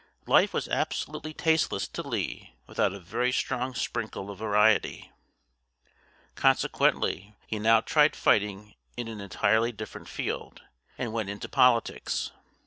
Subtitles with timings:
[0.25, 5.11] Life was absolutely tasteless to Lee without a very strong sprinkle of variety.
[6.33, 10.63] Consequently he now tried fighting in an entirely different field,
[10.97, 12.31] and went into politics.